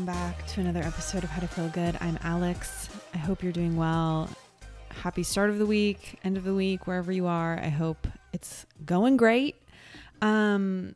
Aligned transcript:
welcome 0.00 0.14
back 0.14 0.46
to 0.46 0.62
another 0.62 0.80
episode 0.80 1.24
of 1.24 1.28
How 1.28 1.40
to 1.40 1.46
Feel 1.46 1.68
Good. 1.68 1.98
I'm 2.00 2.18
Alex. 2.22 2.88
I 3.12 3.18
hope 3.18 3.42
you're 3.42 3.52
doing 3.52 3.76
well. 3.76 4.30
Happy 4.88 5.22
start 5.22 5.50
of 5.50 5.58
the 5.58 5.66
week, 5.66 6.18
end 6.24 6.38
of 6.38 6.44
the 6.44 6.54
week, 6.54 6.86
wherever 6.86 7.12
you 7.12 7.26
are. 7.26 7.60
I 7.62 7.68
hope 7.68 8.06
it's 8.32 8.64
going 8.86 9.18
great. 9.18 9.56
Um, 10.22 10.94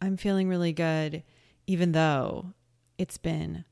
I'm 0.00 0.16
feeling 0.16 0.48
really 0.48 0.72
good, 0.72 1.22
even 1.66 1.92
though 1.92 2.54
it's 2.96 3.18
been 3.18 3.66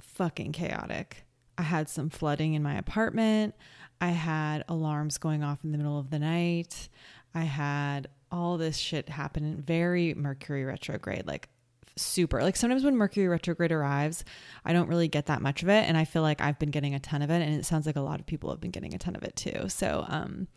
fucking 0.00 0.52
chaotic. 0.52 1.24
I 1.58 1.62
had 1.62 1.88
some 1.88 2.10
flooding 2.10 2.54
in 2.54 2.62
my 2.62 2.76
apartment. 2.76 3.56
I 4.00 4.10
had 4.10 4.62
alarms 4.68 5.18
going 5.18 5.42
off 5.42 5.64
in 5.64 5.72
the 5.72 5.78
middle 5.78 5.98
of 5.98 6.10
the 6.10 6.20
night. 6.20 6.88
I 7.34 7.42
had 7.42 8.06
all 8.30 8.56
this 8.56 8.76
shit 8.76 9.08
happen. 9.08 9.64
Very 9.66 10.14
Mercury 10.14 10.64
retrograde, 10.64 11.26
like 11.26 11.48
super. 11.96 12.42
Like 12.42 12.56
sometimes 12.56 12.84
when 12.84 12.96
Mercury 12.96 13.28
retrograde 13.28 13.72
arrives, 13.72 14.24
I 14.64 14.72
don't 14.72 14.88
really 14.88 15.08
get 15.08 15.26
that 15.26 15.42
much 15.42 15.62
of 15.62 15.68
it. 15.68 15.88
And 15.88 15.96
I 15.96 16.04
feel 16.04 16.22
like 16.22 16.40
I've 16.40 16.58
been 16.58 16.70
getting 16.70 16.94
a 16.94 17.00
ton 17.00 17.22
of 17.22 17.30
it. 17.30 17.42
And 17.42 17.54
it 17.54 17.66
sounds 17.66 17.86
like 17.86 17.96
a 17.96 18.00
lot 18.00 18.20
of 18.20 18.26
people 18.26 18.50
have 18.50 18.60
been 18.60 18.70
getting 18.70 18.94
a 18.94 18.98
ton 18.98 19.16
of 19.16 19.22
it 19.22 19.36
too. 19.36 19.68
So, 19.68 20.04
um, 20.08 20.48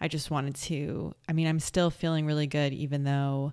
I 0.00 0.08
just 0.08 0.30
wanted 0.30 0.56
to, 0.56 1.14
I 1.28 1.32
mean, 1.32 1.46
I'm 1.46 1.60
still 1.60 1.90
feeling 1.90 2.26
really 2.26 2.46
good, 2.46 2.72
even 2.72 3.04
though 3.04 3.52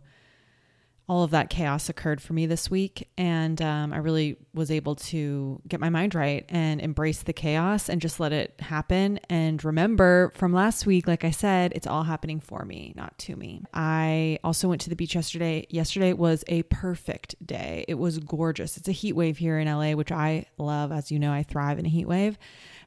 all 1.09 1.23
of 1.23 1.31
that 1.31 1.49
chaos 1.49 1.89
occurred 1.89 2.21
for 2.21 2.31
me 2.31 2.45
this 2.45 2.71
week. 2.71 3.09
And 3.17 3.61
um, 3.61 3.91
I 3.91 3.97
really 3.97 4.37
was 4.53 4.71
able 4.71 4.95
to 4.95 5.61
get 5.67 5.81
my 5.81 5.89
mind 5.89 6.15
right 6.15 6.45
and 6.47 6.79
embrace 6.79 7.23
the 7.23 7.33
chaos 7.33 7.89
and 7.89 8.01
just 8.01 8.19
let 8.21 8.31
it 8.31 8.55
happen. 8.61 9.19
And 9.29 9.63
remember 9.65 10.31
from 10.35 10.53
last 10.53 10.85
week, 10.85 11.05
like 11.05 11.25
I 11.25 11.31
said, 11.31 11.73
it's 11.75 11.87
all 11.87 12.03
happening 12.03 12.39
for 12.39 12.63
me, 12.63 12.93
not 12.95 13.17
to 13.19 13.35
me. 13.35 13.63
I 13.73 14.39
also 14.45 14.69
went 14.69 14.81
to 14.81 14.89
the 14.89 14.95
beach 14.95 15.15
yesterday. 15.15 15.67
Yesterday 15.69 16.13
was 16.13 16.45
a 16.47 16.63
perfect 16.63 17.35
day. 17.45 17.83
It 17.89 17.95
was 17.95 18.19
gorgeous. 18.19 18.77
It's 18.77 18.87
a 18.87 18.93
heat 18.93 19.13
wave 19.13 19.37
here 19.37 19.59
in 19.59 19.67
LA, 19.67 19.91
which 19.91 20.11
I 20.11 20.45
love. 20.57 20.93
As 20.93 21.11
you 21.11 21.19
know, 21.19 21.33
I 21.33 21.43
thrive 21.43 21.79
in 21.79 21.85
a 21.85 21.89
heat 21.89 22.07
wave. 22.07 22.37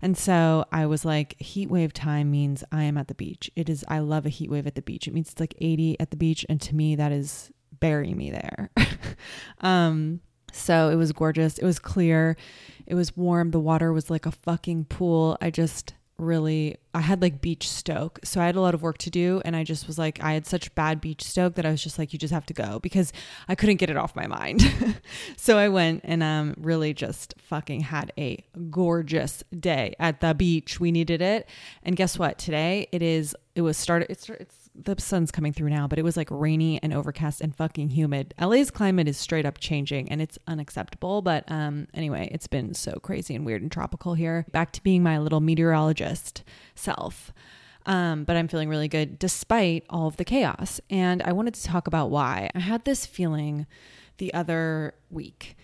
And 0.00 0.16
so 0.16 0.64
I 0.72 0.86
was 0.86 1.04
like, 1.04 1.38
heat 1.40 1.70
wave 1.70 1.92
time 1.92 2.30
means 2.30 2.64
I 2.72 2.84
am 2.84 2.96
at 2.96 3.08
the 3.08 3.14
beach. 3.14 3.50
It 3.56 3.68
is, 3.68 3.84
I 3.88 3.98
love 3.98 4.24
a 4.24 4.30
heat 4.30 4.50
wave 4.50 4.66
at 4.66 4.74
the 4.74 4.82
beach. 4.82 5.06
It 5.06 5.14
means 5.14 5.30
it's 5.30 5.40
like 5.40 5.54
80 5.58 6.00
at 6.00 6.10
the 6.10 6.16
beach. 6.16 6.46
And 6.48 6.60
to 6.62 6.74
me, 6.74 6.96
that 6.96 7.12
is 7.12 7.50
bury 7.80 8.14
me 8.14 8.30
there. 8.30 8.70
um, 9.60 10.20
so 10.52 10.88
it 10.88 10.96
was 10.96 11.12
gorgeous. 11.12 11.58
It 11.58 11.64
was 11.64 11.78
clear. 11.78 12.36
It 12.86 12.94
was 12.94 13.16
warm. 13.16 13.50
The 13.50 13.60
water 13.60 13.92
was 13.92 14.10
like 14.10 14.26
a 14.26 14.30
fucking 14.30 14.86
pool. 14.86 15.36
I 15.40 15.50
just 15.50 15.94
really 16.18 16.76
I 16.94 17.00
had 17.00 17.20
like 17.20 17.42
beach 17.42 17.68
stoke. 17.68 18.20
So 18.24 18.40
I 18.40 18.46
had 18.46 18.56
a 18.56 18.60
lot 18.60 18.74
of 18.74 18.82
work 18.82 18.98
to 18.98 19.10
do 19.10 19.42
and 19.44 19.54
I 19.54 19.64
just 19.64 19.86
was 19.86 19.98
like 19.98 20.22
I 20.22 20.32
had 20.32 20.46
such 20.46 20.74
bad 20.74 21.00
beach 21.00 21.22
stoke 21.22 21.54
that 21.54 21.66
I 21.66 21.70
was 21.70 21.82
just 21.82 21.98
like 21.98 22.12
you 22.12 22.18
just 22.18 22.32
have 22.32 22.46
to 22.46 22.54
go 22.54 22.78
because 22.80 23.12
I 23.48 23.54
couldn't 23.54 23.76
get 23.76 23.90
it 23.90 23.96
off 23.96 24.16
my 24.16 24.26
mind. 24.26 24.62
so 25.36 25.58
I 25.58 25.68
went 25.68 26.02
and 26.04 26.22
um 26.22 26.54
really 26.58 26.94
just 26.94 27.34
fucking 27.38 27.80
had 27.80 28.12
a 28.16 28.42
gorgeous 28.70 29.44
day 29.58 29.94
at 29.98 30.20
the 30.20 30.34
beach. 30.34 30.80
We 30.80 30.90
needed 30.90 31.20
it. 31.20 31.48
And 31.82 31.96
guess 31.96 32.18
what? 32.18 32.38
Today 32.38 32.88
it 32.92 33.02
is 33.02 33.36
it 33.54 33.60
was 33.60 33.76
started 33.76 34.10
it's 34.10 34.28
it's 34.30 34.65
the 34.84 34.96
sun's 34.98 35.30
coming 35.30 35.52
through 35.52 35.70
now, 35.70 35.86
but 35.86 35.98
it 35.98 36.02
was 36.02 36.16
like 36.16 36.28
rainy 36.30 36.80
and 36.82 36.92
overcast 36.92 37.40
and 37.40 37.54
fucking 37.54 37.90
humid. 37.90 38.34
LA's 38.40 38.70
climate 38.70 39.08
is 39.08 39.16
straight 39.16 39.46
up 39.46 39.58
changing 39.58 40.10
and 40.10 40.20
it's 40.20 40.38
unacceptable. 40.46 41.22
But 41.22 41.44
um, 41.50 41.88
anyway, 41.94 42.28
it's 42.32 42.46
been 42.46 42.74
so 42.74 42.98
crazy 43.02 43.34
and 43.34 43.44
weird 43.44 43.62
and 43.62 43.70
tropical 43.70 44.14
here. 44.14 44.46
Back 44.52 44.72
to 44.72 44.82
being 44.82 45.02
my 45.02 45.18
little 45.18 45.40
meteorologist 45.40 46.42
self. 46.74 47.32
Um, 47.86 48.24
but 48.24 48.36
I'm 48.36 48.48
feeling 48.48 48.68
really 48.68 48.88
good 48.88 49.18
despite 49.18 49.84
all 49.88 50.08
of 50.08 50.16
the 50.16 50.24
chaos. 50.24 50.80
And 50.90 51.22
I 51.22 51.32
wanted 51.32 51.54
to 51.54 51.64
talk 51.64 51.86
about 51.86 52.10
why. 52.10 52.50
I 52.54 52.58
had 52.58 52.84
this 52.84 53.06
feeling 53.06 53.66
the 54.18 54.34
other 54.34 54.94
week, 55.10 55.56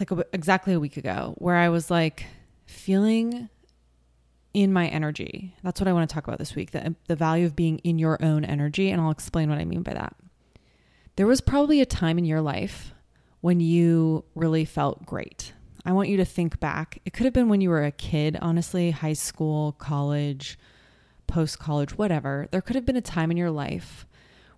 like 0.00 0.10
a, 0.10 0.24
exactly 0.32 0.74
a 0.74 0.80
week 0.80 0.96
ago, 0.96 1.34
where 1.38 1.56
I 1.56 1.68
was 1.68 1.90
like 1.90 2.26
feeling 2.66 3.48
in 4.54 4.72
my 4.72 4.88
energy. 4.88 5.54
That's 5.62 5.80
what 5.80 5.88
I 5.88 5.92
want 5.92 6.08
to 6.08 6.14
talk 6.14 6.26
about 6.26 6.38
this 6.38 6.54
week 6.54 6.70
the, 6.70 6.94
the 7.06 7.16
value 7.16 7.46
of 7.46 7.56
being 7.56 7.78
in 7.78 7.98
your 7.98 8.22
own 8.22 8.44
energy. 8.44 8.90
And 8.90 9.00
I'll 9.00 9.10
explain 9.10 9.50
what 9.50 9.58
I 9.58 9.64
mean 9.64 9.82
by 9.82 9.94
that. 9.94 10.16
There 11.16 11.26
was 11.26 11.40
probably 11.40 11.80
a 11.80 11.86
time 11.86 12.18
in 12.18 12.24
your 12.24 12.40
life 12.40 12.92
when 13.40 13.60
you 13.60 14.24
really 14.34 14.64
felt 14.64 15.04
great. 15.04 15.52
I 15.84 15.92
want 15.92 16.08
you 16.08 16.16
to 16.18 16.24
think 16.24 16.60
back. 16.60 17.00
It 17.04 17.12
could 17.12 17.24
have 17.24 17.32
been 17.32 17.48
when 17.48 17.60
you 17.60 17.70
were 17.70 17.84
a 17.84 17.92
kid, 17.92 18.36
honestly, 18.40 18.90
high 18.90 19.12
school, 19.14 19.72
college, 19.72 20.58
post 21.26 21.58
college, 21.58 21.96
whatever. 21.96 22.48
There 22.50 22.60
could 22.60 22.76
have 22.76 22.86
been 22.86 22.96
a 22.96 23.00
time 23.00 23.30
in 23.30 23.36
your 23.36 23.50
life 23.50 24.06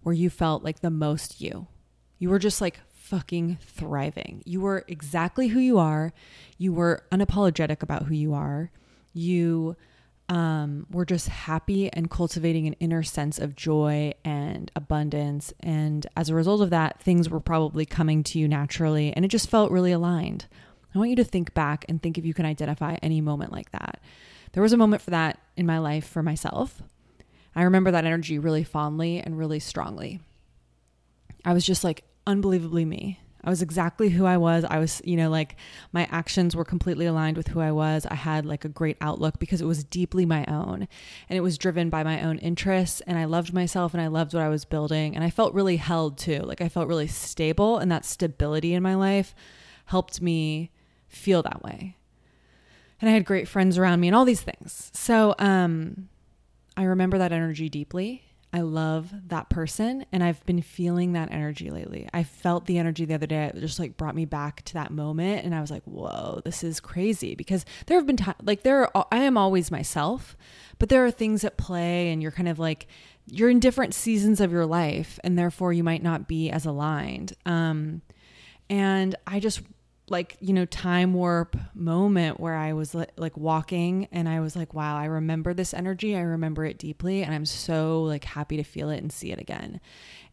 where 0.02 0.14
you 0.14 0.30
felt 0.30 0.64
like 0.64 0.80
the 0.80 0.90
most 0.90 1.40
you. 1.40 1.66
You 2.18 2.30
were 2.30 2.38
just 2.38 2.60
like 2.60 2.80
fucking 2.88 3.58
thriving. 3.60 4.42
You 4.44 4.60
were 4.60 4.84
exactly 4.88 5.48
who 5.48 5.60
you 5.60 5.78
are. 5.78 6.12
You 6.58 6.72
were 6.72 7.04
unapologetic 7.12 7.82
about 7.82 8.04
who 8.04 8.14
you 8.14 8.34
are 8.34 8.70
you 9.12 9.76
um, 10.28 10.87
were 10.91 11.04
just 11.04 11.28
happy 11.28 11.93
and 11.93 12.09
cultivating 12.09 12.69
an 12.69 12.75
inner 12.75 13.03
sense 13.03 13.38
of 13.38 13.56
joy 13.56 14.12
and 14.25 14.71
abundance. 14.76 15.53
And 15.60 16.06
as 16.16 16.28
a 16.28 16.34
result 16.37 16.60
of 16.60 16.71
that, 16.71 17.00
things 17.03 17.28
were 17.28 17.41
probably 17.41 17.84
coming 17.84 18.22
to 18.25 18.38
you 18.38 18.47
naturally 18.47 19.12
and 19.12 19.25
it 19.25 19.28
just 19.28 19.50
felt 19.50 19.72
really 19.72 19.91
aligned. 19.91 20.47
I 20.94 20.98
want 20.98 21.10
you 21.10 21.16
to 21.16 21.25
think 21.25 21.53
back 21.53 21.84
and 21.88 22.00
think 22.00 22.16
if 22.16 22.25
you 22.25 22.34
can 22.34 22.47
identify 22.47 22.97
any 23.03 23.21
moment 23.21 23.53
like 23.53 23.72
that. 23.72 24.00
There 24.53 24.62
was 24.62 24.72
a 24.72 24.76
moment 24.76 25.03
for 25.03 25.10
that 25.10 25.38
in 25.56 25.66
my 25.66 25.78
life 25.78 26.06
for 26.06 26.22
myself. 26.22 26.82
I 27.54 27.62
remember 27.62 27.91
that 27.91 28.04
energy 28.04 28.38
really 28.38 28.65
fondly 28.65 29.19
and 29.19 29.37
really 29.37 29.59
strongly. 29.59 30.21
I 31.44 31.53
was 31.53 31.66
just 31.66 31.82
like 31.82 32.04
unbelievably 32.27 32.84
me. 32.84 33.21
I 33.42 33.50
was 33.50 33.62
exactly 33.62 34.10
who 34.10 34.26
I 34.26 34.36
was. 34.36 34.64
I 34.64 34.78
was, 34.78 35.00
you 35.04 35.16
know, 35.16 35.30
like 35.30 35.56
my 35.92 36.06
actions 36.10 36.54
were 36.54 36.64
completely 36.64 37.06
aligned 37.06 37.36
with 37.36 37.48
who 37.48 37.60
I 37.60 37.72
was. 37.72 38.04
I 38.06 38.14
had 38.14 38.44
like 38.44 38.64
a 38.64 38.68
great 38.68 38.98
outlook 39.00 39.38
because 39.38 39.60
it 39.62 39.66
was 39.66 39.82
deeply 39.82 40.26
my 40.26 40.44
own 40.46 40.86
and 41.28 41.36
it 41.36 41.40
was 41.40 41.56
driven 41.56 41.88
by 41.88 42.02
my 42.02 42.22
own 42.22 42.38
interests. 42.38 43.00
And 43.06 43.18
I 43.18 43.24
loved 43.24 43.54
myself 43.54 43.94
and 43.94 44.02
I 44.02 44.08
loved 44.08 44.34
what 44.34 44.42
I 44.42 44.48
was 44.48 44.64
building. 44.64 45.14
And 45.14 45.24
I 45.24 45.30
felt 45.30 45.54
really 45.54 45.76
held 45.76 46.18
too. 46.18 46.40
Like 46.40 46.60
I 46.60 46.68
felt 46.68 46.88
really 46.88 47.06
stable. 47.06 47.78
And 47.78 47.90
that 47.90 48.04
stability 48.04 48.74
in 48.74 48.82
my 48.82 48.94
life 48.94 49.34
helped 49.86 50.20
me 50.20 50.70
feel 51.08 51.42
that 51.42 51.62
way. 51.62 51.96
And 53.00 53.08
I 53.08 53.14
had 53.14 53.24
great 53.24 53.48
friends 53.48 53.78
around 53.78 54.00
me 54.00 54.08
and 54.08 54.14
all 54.14 54.26
these 54.26 54.42
things. 54.42 54.90
So, 54.92 55.34
um, 55.38 56.08
I 56.76 56.84
remember 56.84 57.18
that 57.18 57.32
energy 57.32 57.68
deeply 57.68 58.29
I 58.52 58.62
love 58.62 59.12
that 59.28 59.48
person 59.48 60.04
and 60.10 60.24
I've 60.24 60.44
been 60.44 60.60
feeling 60.60 61.12
that 61.12 61.30
energy 61.30 61.70
lately. 61.70 62.08
I 62.12 62.24
felt 62.24 62.66
the 62.66 62.78
energy 62.78 63.04
the 63.04 63.14
other 63.14 63.26
day. 63.26 63.44
It 63.44 63.60
just 63.60 63.78
like 63.78 63.96
brought 63.96 64.16
me 64.16 64.24
back 64.24 64.62
to 64.64 64.74
that 64.74 64.90
moment 64.90 65.44
and 65.44 65.54
I 65.54 65.60
was 65.60 65.70
like, 65.70 65.84
"Whoa, 65.84 66.42
this 66.44 66.64
is 66.64 66.80
crazy." 66.80 67.34
Because 67.36 67.64
there 67.86 67.96
have 67.96 68.06
been 68.06 68.16
times 68.16 68.38
like 68.42 68.62
there 68.62 68.96
are, 68.96 69.06
I 69.12 69.18
am 69.18 69.36
always 69.36 69.70
myself, 69.70 70.36
but 70.78 70.88
there 70.88 71.04
are 71.06 71.12
things 71.12 71.44
at 71.44 71.58
play 71.58 72.10
and 72.10 72.20
you're 72.20 72.32
kind 72.32 72.48
of 72.48 72.58
like 72.58 72.88
you're 73.26 73.50
in 73.50 73.60
different 73.60 73.94
seasons 73.94 74.40
of 74.40 74.50
your 74.50 74.66
life 74.66 75.20
and 75.22 75.38
therefore 75.38 75.72
you 75.72 75.84
might 75.84 76.02
not 76.02 76.26
be 76.26 76.50
as 76.50 76.66
aligned. 76.66 77.34
Um 77.46 78.02
and 78.68 79.14
I 79.26 79.38
just 79.38 79.62
like 80.10 80.37
you 80.41 80.53
know 80.53 80.65
time 80.66 81.15
warp 81.15 81.56
moment 81.72 82.41
where 82.41 82.56
i 82.56 82.72
was 82.72 82.94
like 82.94 83.37
walking 83.37 84.09
and 84.12 84.28
i 84.28 84.41
was 84.41 84.56
like 84.56 84.75
wow 84.75 84.97
i 84.97 85.04
remember 85.04 85.54
this 85.54 85.72
energy. 85.72 86.16
I 86.16 86.21
remember 86.21 86.65
it 86.65 86.78
deeply 86.78 87.22
and 87.22 87.32
i'm 87.32 87.47
so 87.47 88.03
like 88.03 88.25
happy 88.25 88.56
to 88.56 88.65
feel 88.65 88.91
it 88.91 88.98
and 88.98 89.10
see 89.10 89.32
it 89.32 89.38
again. 89.38 89.81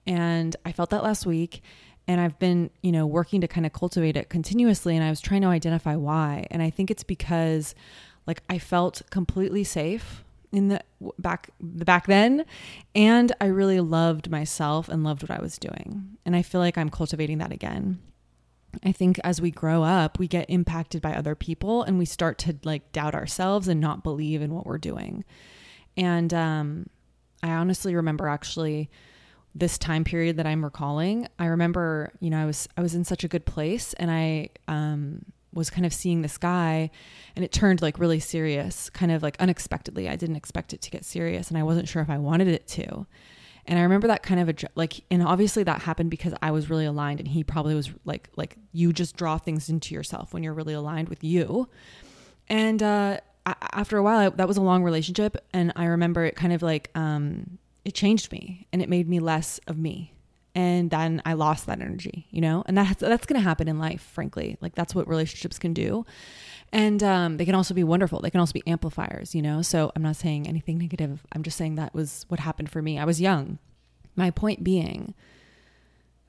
And 0.06 0.56
i 0.66 0.72
felt 0.72 0.90
that 0.90 1.04
last 1.04 1.26
week 1.26 1.62
and 2.08 2.20
i've 2.20 2.38
been 2.40 2.70
you 2.82 2.92
know 2.92 3.06
working 3.06 3.42
to 3.42 3.48
kind 3.48 3.66
of 3.66 3.74
cultivate 3.74 4.18
it 4.18 4.30
continuously 4.30 4.96
and 4.96 5.06
i 5.06 5.10
was 5.10 5.22
trying 5.22 5.42
to 5.42 5.48
identify 5.48 5.96
why. 5.96 6.48
And 6.52 6.62
i 6.62 6.70
think 6.70 6.92
it's 6.92 7.04
because 7.04 7.76
like 8.26 8.42
i 8.50 8.58
felt 8.58 9.04
completely 9.12 9.64
safe 9.64 10.24
in 10.52 10.70
the 10.70 10.82
back 11.20 11.50
the 11.60 11.86
back 11.86 12.08
then 12.08 12.46
and 12.96 13.32
i 13.40 13.46
really 13.46 13.82
loved 13.82 14.32
myself 14.32 14.90
and 14.90 15.04
loved 15.04 15.22
what 15.22 15.32
i 15.32 15.42
was 15.42 15.58
doing. 15.60 16.18
And 16.26 16.36
i 16.36 16.42
feel 16.42 16.62
like 16.62 16.78
i'm 16.78 16.90
cultivating 16.90 17.38
that 17.38 17.52
again 17.52 18.00
I 18.84 18.92
think 18.92 19.20
as 19.24 19.42
we 19.42 19.52
grow 19.52 19.84
up, 19.84 20.20
we 20.20 20.28
get 20.28 20.50
impacted 20.50 21.02
by 21.02 21.14
other 21.14 21.36
people 21.36 21.84
and 21.84 21.98
we 21.98 22.06
start 22.06 22.38
to 22.40 22.58
like 22.64 22.92
doubt 22.92 23.16
ourselves 23.16 23.68
and 23.68 23.80
not 23.80 24.04
believe 24.04 24.42
in 24.42 24.54
what 24.54 24.66
we're 24.66 24.78
doing. 24.78 25.24
And 25.96 26.34
um, 26.34 26.88
I 27.42 27.50
honestly 27.52 27.96
remember 27.96 28.28
actually 28.28 28.90
this 29.56 29.78
time 29.78 30.04
period 30.04 30.38
that 30.38 30.46
I'm 30.46 30.64
recalling. 30.64 31.28
I 31.40 31.48
remember, 31.48 32.12
you 32.20 32.30
know, 32.30 32.42
I 32.42 32.46
was 32.46 32.68
I 32.78 32.82
was 32.82 32.94
in 32.94 33.04
such 33.04 33.24
a 33.24 33.28
good 33.28 33.46
place 33.46 33.94
and 33.94 34.12
I 34.12 34.50
um, 34.68 35.26
was 35.54 35.70
kind 35.70 35.86
of 35.86 35.94
seeing 35.94 36.22
this 36.22 36.38
guy 36.38 36.92
and 37.36 37.44
it 37.44 37.52
turned 37.52 37.82
like 37.82 37.98
really 38.00 38.20
serious, 38.20 38.90
kind 38.90 39.12
of 39.12 39.24
like 39.24 39.36
unexpectedly. 39.40 40.08
I 40.08 40.16
didn't 40.16 40.36
expect 40.36 40.74
it 40.74 40.82
to 40.82 40.92
get 40.92 41.06
serious 41.06 41.50
and 41.50 41.58
I 41.58 41.64
wasn't 41.64 41.88
sure 41.88 42.02
if 42.02 42.10
I 42.10 42.18
wanted 42.20 42.48
it 42.48 42.68
to. 42.68 43.08
And 43.68 43.78
I 43.78 43.82
remember 43.82 44.08
that 44.08 44.24
kind 44.24 44.40
of 44.40 44.48
a 44.48 44.56
like, 44.76 45.02
and 45.12 45.22
obviously 45.22 45.64
that 45.64 45.82
happened 45.82 46.10
because 46.10 46.34
I 46.42 46.52
was 46.52 46.70
really 46.70 46.86
aligned, 46.86 47.20
and 47.20 47.28
he 47.28 47.44
probably 47.44 47.76
was 47.76 47.92
like, 48.06 48.30
like 48.38 48.56
you 48.72 48.94
just 48.94 49.18
draw 49.18 49.38
things 49.38 49.70
into 49.70 49.94
yourself 49.94 50.34
when 50.34 50.42
you're 50.42 50.54
really 50.54 50.74
aligned 50.74 51.10
with 51.10 51.24
you. 51.24 51.68
And 52.48 52.82
uh, 52.82 53.20
after 53.46 53.98
a 53.98 54.04
while, 54.04 54.20
I, 54.20 54.30
that 54.30 54.48
was 54.48 54.56
a 54.56 54.62
long 54.62 54.84
relationship, 54.84 55.36
and 55.54 55.74
I 55.76 55.86
remember 55.86 56.24
it 56.24 56.38
kind 56.38 56.54
of 56.54 56.62
like 56.62 56.92
um, 56.96 57.58
it 57.84 57.94
changed 57.94 58.32
me, 58.32 58.68
and 58.72 58.82
it 58.82 58.88
made 58.88 59.10
me 59.10 59.20
less 59.20 59.60
of 59.68 59.78
me, 59.78 60.14
and 60.58 60.90
then 60.90 61.22
I 61.24 61.34
lost 61.34 61.68
that 61.68 61.82
energy, 61.82 62.26
you 62.32 62.42
know? 62.42 62.64
And 62.66 62.76
that's 62.76 63.00
that's 63.00 63.28
going 63.28 63.40
to 63.40 63.48
happen 63.48 63.68
in 63.68 63.78
life, 63.78 64.02
frankly. 64.02 64.58
Like 64.60 64.74
that's 64.74 64.96
what 64.96 65.08
relationships 65.08 65.60
can 65.60 65.72
do. 65.72 66.04
And 66.74 67.04
um, 67.04 67.38
they 67.38 67.46
can 67.46 67.54
also 67.54 67.76
be 67.76 67.84
wonderful. 67.84 68.22
They 68.22 68.32
can 68.32 68.40
also 68.40 68.54
be 68.54 68.64
amplifiers, 68.66 69.36
you 69.36 69.44
know? 69.44 69.62
So 69.62 69.92
I'm 69.96 70.02
not 70.02 70.16
saying 70.16 70.48
anything 70.48 70.80
negative. 70.80 71.24
I'm 71.32 71.44
just 71.44 71.58
saying 71.58 71.76
that 71.76 71.94
was 71.94 72.26
what 72.28 72.40
happened 72.40 72.72
for 72.72 72.82
me. 72.82 72.98
I 72.98 73.06
was 73.06 73.22
young. 73.22 73.60
My 74.16 74.32
point 74.32 74.64
being 74.64 75.14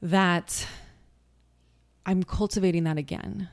that 0.03 0.67
I'm 2.05 2.23
cultivating 2.23 2.85
that 2.85 2.99
again. 2.99 3.49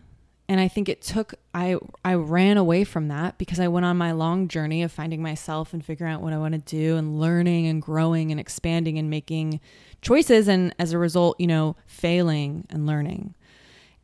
And 0.47 0.59
I 0.59 0.67
think 0.67 0.89
it 0.89 1.01
took 1.01 1.33
I 1.53 1.77
I 2.03 2.13
ran 2.13 2.57
away 2.57 2.83
from 2.83 3.07
that 3.07 3.37
because 3.37 3.59
I 3.59 3.67
went 3.67 3.85
on 3.85 3.97
my 3.97 4.11
long 4.11 4.47
journey 4.47 4.83
of 4.83 4.91
finding 4.91 5.21
myself 5.21 5.73
and 5.73 5.83
figuring 5.83 6.13
out 6.13 6.21
what 6.21 6.33
I 6.33 6.37
want 6.37 6.53
to 6.53 6.59
do 6.59 6.97
and 6.97 7.19
learning 7.19 7.65
and 7.65 7.81
growing 7.81 8.29
and 8.31 8.39
expanding 8.39 8.99
and 8.99 9.09
making 9.09 9.59
choices 10.01 10.47
and 10.47 10.75
as 10.77 10.93
a 10.93 10.99
result, 10.99 11.39
you 11.39 11.47
know, 11.47 11.75
failing 11.87 12.67
and 12.69 12.85
learning. 12.85 13.33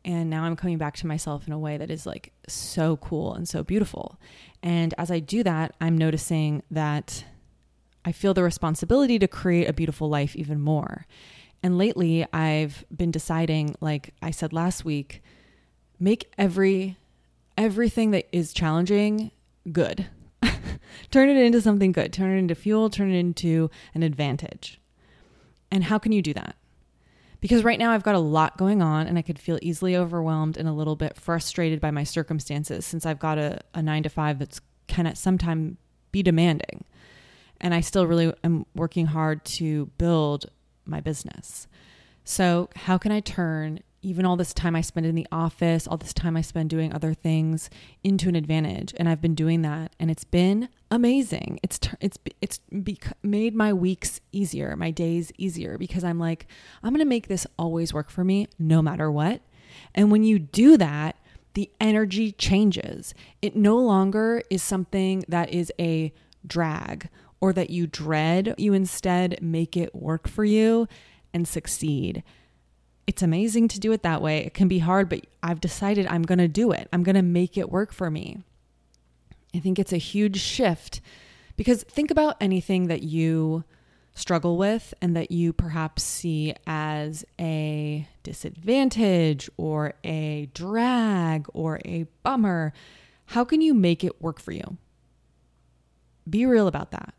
And 0.04 0.30
now 0.30 0.42
I'm 0.42 0.56
coming 0.56 0.78
back 0.78 0.96
to 0.96 1.06
myself 1.06 1.46
in 1.46 1.52
a 1.52 1.58
way 1.58 1.76
that 1.76 1.90
is 1.90 2.06
like 2.06 2.32
so 2.48 2.96
cool 2.96 3.34
and 3.34 3.48
so 3.48 3.62
beautiful. 3.62 4.18
And 4.60 4.94
as 4.98 5.12
I 5.12 5.20
do 5.20 5.44
that, 5.44 5.76
I'm 5.80 5.96
noticing 5.96 6.64
that 6.72 7.24
I 8.04 8.10
feel 8.10 8.34
the 8.34 8.42
responsibility 8.42 9.20
to 9.20 9.28
create 9.28 9.68
a 9.68 9.72
beautiful 9.72 10.08
life 10.08 10.34
even 10.34 10.60
more. 10.60 11.06
And 11.62 11.78
lately, 11.78 12.26
I've 12.32 12.84
been 12.94 13.12
deciding, 13.12 13.76
like 13.80 14.12
I 14.20 14.32
said 14.32 14.52
last 14.52 14.84
week, 14.84 15.22
make 16.02 16.32
every 16.36 16.96
everything 17.56 18.10
that 18.12 18.26
is 18.32 18.52
challenging 18.52 19.30
good. 19.70 20.06
turn 21.10 21.28
it 21.28 21.36
into 21.36 21.60
something 21.60 21.92
good. 21.92 22.12
Turn 22.12 22.34
it 22.34 22.38
into 22.38 22.54
fuel, 22.54 22.90
turn 22.90 23.12
it 23.12 23.18
into 23.18 23.70
an 23.94 24.02
advantage. 24.02 24.80
And 25.70 25.84
how 25.84 25.98
can 25.98 26.12
you 26.12 26.22
do 26.22 26.34
that? 26.34 26.56
because 27.42 27.64
right 27.64 27.78
now 27.78 27.90
I've 27.90 28.04
got 28.04 28.14
a 28.14 28.20
lot 28.20 28.56
going 28.56 28.80
on 28.80 29.08
and 29.08 29.18
I 29.18 29.22
could 29.22 29.38
feel 29.38 29.58
easily 29.60 29.96
overwhelmed 29.96 30.56
and 30.56 30.68
a 30.68 30.72
little 30.72 30.94
bit 30.94 31.16
frustrated 31.16 31.80
by 31.80 31.90
my 31.90 32.04
circumstances 32.04 32.86
since 32.86 33.04
I've 33.04 33.18
got 33.18 33.36
a, 33.36 33.60
a 33.74 33.82
nine 33.82 34.04
to 34.04 34.08
five 34.08 34.38
that's 34.38 34.60
can 34.86 35.06
at 35.06 35.18
some 35.18 35.38
time 35.38 35.76
be 36.12 36.22
demanding. 36.22 36.84
And 37.60 37.74
I 37.74 37.80
still 37.80 38.06
really 38.06 38.32
am 38.44 38.64
working 38.76 39.06
hard 39.06 39.44
to 39.44 39.86
build 39.98 40.46
my 40.86 41.00
business. 41.00 41.66
So, 42.24 42.70
how 42.76 42.96
can 42.96 43.10
I 43.10 43.18
turn 43.18 43.80
even 44.02 44.26
all 44.26 44.36
this 44.36 44.52
time 44.52 44.74
I 44.74 44.80
spend 44.80 45.06
in 45.06 45.14
the 45.14 45.26
office, 45.30 45.86
all 45.86 45.96
this 45.96 46.12
time 46.12 46.36
I 46.36 46.40
spend 46.40 46.68
doing 46.68 46.92
other 46.92 47.14
things 47.14 47.70
into 48.02 48.28
an 48.28 48.34
advantage. 48.34 48.92
And 48.96 49.08
I've 49.08 49.20
been 49.20 49.36
doing 49.36 49.62
that 49.62 49.94
and 49.98 50.10
it's 50.10 50.24
been 50.24 50.68
amazing. 50.90 51.60
It's 51.62 51.78
it's 52.00 52.18
it's 52.40 52.60
bec- 52.70 53.16
made 53.22 53.54
my 53.54 53.72
weeks 53.72 54.20
easier, 54.32 54.76
my 54.76 54.90
days 54.90 55.32
easier 55.38 55.78
because 55.78 56.02
I'm 56.02 56.18
like 56.18 56.46
I'm 56.82 56.92
going 56.92 56.98
to 56.98 57.08
make 57.08 57.28
this 57.28 57.46
always 57.58 57.94
work 57.94 58.10
for 58.10 58.24
me 58.24 58.48
no 58.58 58.82
matter 58.82 59.10
what. 59.10 59.40
And 59.94 60.10
when 60.10 60.24
you 60.24 60.38
do 60.38 60.76
that, 60.76 61.16
the 61.54 61.70
energy 61.80 62.32
changes. 62.32 63.14
It 63.40 63.54
no 63.54 63.78
longer 63.78 64.42
is 64.50 64.62
something 64.62 65.24
that 65.28 65.50
is 65.50 65.72
a 65.78 66.12
drag 66.46 67.08
or 67.40 67.52
that 67.52 67.70
you 67.70 67.86
dread. 67.86 68.54
You 68.58 68.72
instead 68.72 69.40
make 69.40 69.76
it 69.76 69.94
work 69.94 70.28
for 70.28 70.44
you 70.44 70.88
and 71.32 71.46
succeed 71.46 72.22
it's 73.06 73.22
amazing 73.22 73.68
to 73.68 73.80
do 73.80 73.92
it 73.92 74.02
that 74.02 74.22
way. 74.22 74.38
It 74.38 74.54
can 74.54 74.68
be 74.68 74.78
hard, 74.78 75.08
but 75.08 75.26
I've 75.42 75.60
decided 75.60 76.06
I'm 76.06 76.22
going 76.22 76.38
to 76.38 76.48
do 76.48 76.72
it. 76.72 76.88
I'm 76.92 77.02
going 77.02 77.16
to 77.16 77.22
make 77.22 77.58
it 77.58 77.70
work 77.70 77.92
for 77.92 78.10
me. 78.10 78.44
I 79.54 79.58
think 79.58 79.78
it's 79.78 79.92
a 79.92 79.98
huge 79.98 80.40
shift 80.40 81.00
because 81.56 81.82
think 81.82 82.10
about 82.10 82.36
anything 82.40 82.86
that 82.86 83.02
you 83.02 83.64
struggle 84.14 84.56
with 84.56 84.94
and 85.00 85.16
that 85.16 85.30
you 85.30 85.52
perhaps 85.52 86.02
see 86.02 86.54
as 86.66 87.24
a 87.40 88.06
disadvantage 88.22 89.50
or 89.56 89.94
a 90.04 90.48
drag 90.54 91.46
or 91.52 91.80
a 91.84 92.06
bummer. 92.22 92.72
How 93.26 93.44
can 93.44 93.60
you 93.60 93.74
make 93.74 94.04
it 94.04 94.20
work 94.20 94.40
for 94.40 94.52
you? 94.52 94.76
Be 96.28 96.46
real 96.46 96.66
about 96.68 96.90
that. 96.92 97.14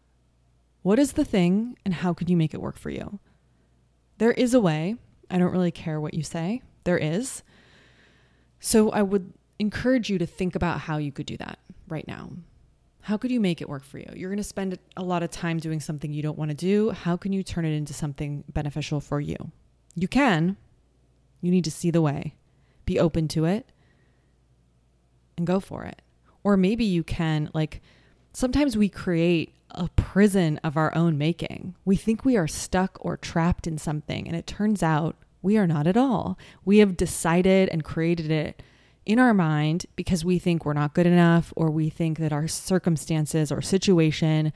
What 0.81 1.00
is 1.00 1.13
the 1.13 1.25
thing 1.25 1.77
and 1.83 1.94
how 1.95 2.13
could 2.13 2.30
you 2.30 2.38
make 2.38 2.53
it 2.53 2.62
work 2.62 2.77
for 2.77 2.89
you? 2.89 3.19
There 4.18 4.31
is 4.31 4.53
a 4.53 4.62
way. 4.62 4.95
I 5.33 5.39
don't 5.39 5.51
really 5.51 5.71
care 5.71 6.00
what 6.00 6.13
you 6.13 6.24
say. 6.24 6.62
There 6.83 6.97
is. 6.97 7.44
So 8.59 8.91
I 8.91 9.01
would 9.01 9.33
encourage 9.59 10.09
you 10.09 10.19
to 10.19 10.25
think 10.25 10.56
about 10.56 10.81
how 10.81 10.97
you 10.97 11.12
could 11.12 11.25
do 11.25 11.35
that 11.38 11.57
right 11.88 12.07
now. 12.07 12.30
How 13.01 13.18
could 13.18 13.31
you 13.31 13.41
make 13.41 13.59
it 13.59 13.68
work 13.68 13.83
for 13.83 13.97
you? 13.97 14.09
You're 14.15 14.30
going 14.30 14.38
to 14.38 14.44
spend 14.44 14.77
a 14.95 15.03
lot 15.03 15.24
of 15.24 15.31
time 15.31 15.57
doing 15.57 15.80
something 15.80 16.13
you 16.13 16.21
don't 16.21 16.38
want 16.38 16.51
to 16.51 16.56
do. 16.56 16.91
How 16.91 17.18
can 17.18 17.33
you 17.33 17.44
turn 17.44 17.65
it 17.65 17.74
into 17.75 17.94
something 17.94 18.44
beneficial 18.53 19.01
for 19.01 19.19
you? 19.19 19.35
You 19.95 20.07
can. 20.07 20.56
You 21.41 21.51
need 21.51 21.65
to 21.65 21.71
see 21.71 21.91
the 21.91 22.01
way, 22.01 22.35
be 22.85 23.00
open 23.00 23.27
to 23.30 23.44
it, 23.44 23.69
and 25.35 25.45
go 25.45 25.59
for 25.59 25.83
it. 25.83 26.01
Or 26.44 26.56
maybe 26.56 26.85
you 26.85 27.03
can, 27.03 27.50
like, 27.53 27.81
sometimes 28.31 28.77
we 28.77 28.88
create 28.88 29.53
a 29.74 29.90
prison 29.96 30.60
of 30.64 30.78
our 30.78 30.94
own 30.96 31.18
making. 31.18 31.75
We 31.86 31.96
think 31.96 32.24
we 32.24 32.38
are 32.38 32.48
stuck 32.48 32.98
or 33.02 33.18
trapped 33.18 33.68
in 33.68 33.78
something, 33.78 34.28
and 34.28 34.36
it 34.36 34.48
turns 34.48 34.84
out 34.84 35.16
we 35.42 35.58
are 35.58 35.68
not 35.68 35.88
at 35.88 35.98
all. 35.98 36.38
We 36.64 36.80
have 36.80 36.98
decided 36.98 37.70
and 37.70 37.84
created 37.84 38.31
it 38.31 38.64
in 39.06 39.20
our 39.20 39.34
mind 39.34 39.86
because 39.96 40.24
we 40.24 40.40
think 40.40 40.66
we're 40.66 40.74
not 40.74 40.94
good 40.94 41.08
enough, 41.08 41.52
or 41.56 41.70
we 41.70 41.90
think 41.90 42.20
that 42.20 42.34
our 42.34 42.48
circumstances 42.48 43.52
or 43.52 43.62
situation 43.62 44.54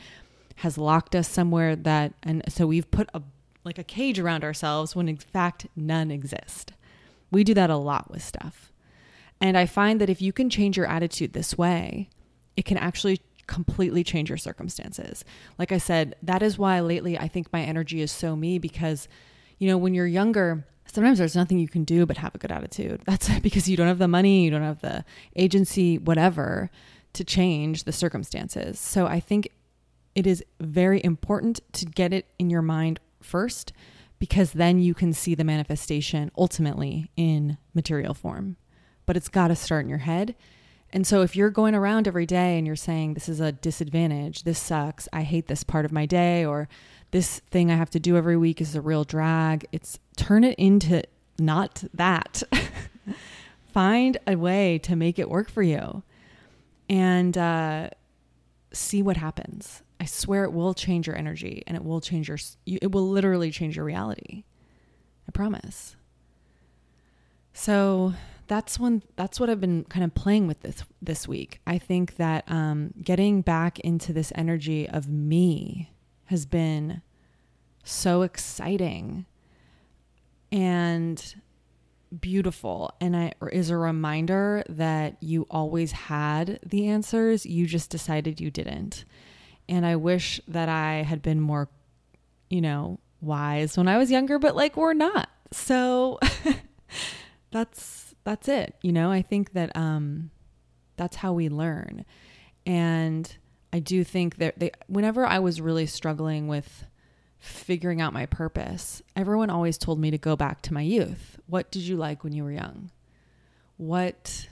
has 0.58 0.78
locked 0.78 1.16
us 1.16 1.28
somewhere 1.28 1.76
that, 1.76 2.14
and 2.24 2.42
so 2.48 2.66
we've 2.66 2.90
put 2.90 3.10
a 3.14 3.22
like 3.68 3.78
a 3.78 3.84
cage 3.84 4.18
around 4.18 4.46
ourselves 4.46 4.96
when 4.96 5.10
in 5.10 5.18
fact 5.18 5.68
none 5.76 6.10
exist. 6.10 6.72
We 7.30 7.44
do 7.44 7.54
that 7.54 7.70
a 7.70 7.76
lot 7.76 8.10
with 8.10 8.24
stuff. 8.24 8.72
And 9.42 9.58
I 9.58 9.66
find 9.66 10.02
that 10.02 10.10
if 10.10 10.22
you 10.22 10.32
can 10.32 10.50
change 10.50 10.78
your 10.78 10.88
attitude 10.88 11.34
this 11.34 11.58
way, 11.58 12.10
it 12.56 12.64
can 12.64 12.78
actually 12.78 13.22
completely 13.48 14.04
change 14.04 14.30
your 14.30 14.38
circumstances. 14.38 15.26
Like 15.58 15.72
I 15.72 15.78
said, 15.78 16.16
that 16.24 16.44
is 16.44 16.58
why 16.58 16.80
lately 16.80 17.18
I 17.18 17.28
think 17.28 17.52
my 17.52 17.62
energy 17.62 18.02
is 18.02 18.12
so 18.12 18.36
me 18.36 18.60
because, 18.60 19.08
you 19.58 19.68
know, 19.68 19.78
when 19.78 19.94
you're 19.94 20.06
younger, 20.08 20.66
sometimes 20.86 21.18
there's 21.18 21.36
nothing 21.36 21.60
you 21.60 21.68
can 21.68 21.84
do 21.84 22.06
but 22.06 22.18
have 22.18 22.36
a 22.36 22.38
good 22.38 22.52
attitude. 22.52 23.02
That's 23.06 23.40
because 23.40 23.68
you 23.68 23.78
don't 23.78 23.88
have 23.88 24.00
the 24.00 24.08
money, 24.08 24.44
you 24.44 24.52
don't 24.52 24.62
have 24.62 24.82
the 24.82 25.04
agency, 25.36 25.98
whatever, 25.98 26.70
to 27.14 27.24
change 27.24 27.84
the 27.86 27.92
circumstances. 27.92 28.80
So 28.80 29.08
I 29.08 29.20
think 29.20 29.50
it 30.14 30.28
is 30.28 30.44
very 30.60 31.04
important 31.04 31.62
to 31.74 31.86
get 31.86 32.14
it 32.14 32.28
in 32.38 32.50
your 32.50 32.62
mind 32.62 33.00
first 33.22 33.74
because 34.20 34.54
then 34.54 34.80
you 34.80 34.94
can 34.94 35.14
see 35.14 35.36
the 35.36 35.44
manifestation 35.44 36.32
ultimately 36.38 37.12
in 37.16 37.58
material 37.74 38.14
form. 38.14 38.58
But 39.06 39.16
it's 39.16 39.30
got 39.30 39.50
to 39.50 39.56
start 39.56 39.84
in 39.86 39.90
your 39.90 40.00
head 40.00 40.36
and 40.94 41.06
so 41.06 41.22
if 41.22 41.36
you're 41.36 41.50
going 41.50 41.76
around 41.76 42.08
every 42.08 42.26
day 42.26 42.58
and 42.58 42.66
you're 42.66 42.76
saying, 42.76 43.14
this 43.14 43.28
is 43.28 43.40
a 43.40 43.52
disadvantage, 43.52 44.44
this 44.44 44.60
sucks, 44.60 45.08
I 45.12 45.24
hate 45.24 45.48
this 45.48 45.64
part 45.64 45.86
of 45.86 45.92
my 45.92 46.06
day, 46.06 46.46
or 46.46 46.70
this 47.12 47.40
thing 47.52 47.70
I 47.70 47.76
have 47.76 47.90
to 47.92 48.00
do 48.00 48.16
every 48.16 48.38
week 48.38 48.62
is 48.62 48.76
a 48.76 48.82
real 48.82 49.04
drag, 49.04 49.68
it's 49.72 50.00
turn 50.16 50.44
it 50.44 50.58
into 50.58 51.04
not 51.38 51.84
that. 51.94 52.44
Find 53.74 54.18
a 54.26 54.36
way 54.36 54.80
to 54.80 54.96
make 54.96 55.20
it 55.20 55.30
work 55.30 55.50
for 55.50 55.62
you 55.62 56.04
and 56.90 57.38
uh, 57.38 57.90
see 58.72 59.02
what 59.02 59.18
happens. 59.18 59.84
I 60.00 60.06
swear 60.06 60.46
it 60.46 60.54
will 60.54 60.74
change 60.74 61.06
your 61.06 61.18
energy 61.18 61.64
and 61.68 61.76
it 61.76 61.84
will 61.84 62.02
change 62.02 62.28
your, 62.28 62.38
it 62.66 62.92
will 62.92 63.10
literally 63.10 63.52
change 63.52 63.76
your 63.76 63.86
reality. 63.86 64.44
I 65.28 65.32
promise. 65.32 65.96
So 67.54 68.14
that's 68.48 68.80
when 68.80 69.04
that's 69.16 69.40
what 69.40 69.50
I've 69.50 69.62
been 69.62 69.84
kind 69.86 70.04
of 70.04 70.16
playing 70.16 70.48
with 70.48 70.62
this 70.62 70.84
this 71.02 71.28
week. 71.28 71.60
I 71.68 71.78
think 71.78 72.16
that 72.16 72.44
um, 72.48 72.94
getting 73.02 73.42
back 73.42 73.80
into 73.80 74.14
this 74.14 74.32
energy 74.36 74.88
of 74.88 75.10
me 75.10 75.92
has 76.26 76.46
been 76.46 77.02
so 77.84 78.22
exciting 78.22 79.26
and 80.52 81.36
beautiful. 82.20 82.94
And 83.02 83.16
I 83.16 83.34
is 83.52 83.70
a 83.70 83.78
reminder 83.78 84.64
that 84.70 85.18
you 85.22 85.46
always 85.50 85.92
had 85.92 86.60
the 86.66 86.88
answers 86.88 87.46
you 87.46 87.66
just 87.66 87.90
decided 87.90 88.40
you 88.40 88.50
didn't. 88.50 89.06
And 89.70 89.86
I 89.86 89.98
wish 89.98 90.40
that 90.48 90.70
I 90.70 91.04
had 91.04 91.22
been 91.22 91.42
more 91.42 91.70
you 92.50 92.62
know 92.62 93.00
wise 93.20 93.76
when 93.76 93.90
I 93.90 93.98
was 93.98 94.10
younger 94.10 94.40
but 94.40 94.56
like 94.56 94.78
we're 94.78 94.94
not. 94.94 95.30
So 95.52 96.20
that's 97.52 98.07
that's 98.28 98.50
it. 98.50 98.76
You 98.82 98.92
know, 98.92 99.10
I 99.10 99.22
think 99.22 99.54
that 99.54 99.74
um, 99.78 100.32
that's 100.98 101.16
how 101.16 101.32
we 101.32 101.48
learn. 101.48 102.04
And 102.66 103.34
I 103.72 103.80
do 103.80 104.04
think 104.04 104.36
that 104.36 104.60
they, 104.60 104.72
whenever 104.88 105.26
I 105.26 105.40
was 105.40 105.62
really 105.62 105.86
struggling 105.86 106.50
with 106.50 106.84
figuring 107.40 108.02
out 108.02 108.12
my 108.12 108.26
purpose, 108.26 109.02
everyone 109.16 109.50
always 109.50 109.78
told 109.78 109.98
me 109.98 110.12
to 110.12 110.18
go 110.18 110.36
back 110.36 110.62
to 110.64 110.74
my 110.74 110.82
youth. 110.82 111.40
What 111.48 111.72
did 111.72 111.84
you 111.84 111.96
like 111.96 112.26
when 112.26 112.34
you 112.34 112.44
were 112.44 112.52
young? 112.52 112.92
What 113.78 114.50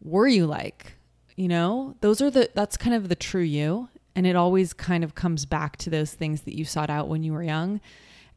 were 0.00 0.28
you 0.28 0.46
like? 0.46 0.94
You 1.34 1.48
know, 1.48 1.96
those 2.00 2.22
are 2.22 2.30
the, 2.30 2.48
that's 2.54 2.76
kind 2.76 2.94
of 2.94 3.08
the 3.08 3.16
true 3.16 3.42
you. 3.42 3.88
And 4.14 4.24
it 4.24 4.36
always 4.36 4.72
kind 4.72 5.02
of 5.02 5.16
comes 5.16 5.46
back 5.46 5.78
to 5.78 5.90
those 5.90 6.14
things 6.14 6.42
that 6.42 6.56
you 6.56 6.64
sought 6.64 6.90
out 6.90 7.08
when 7.08 7.24
you 7.24 7.32
were 7.32 7.42
young. 7.42 7.80